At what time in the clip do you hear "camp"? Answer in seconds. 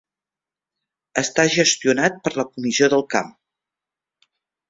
3.15-3.31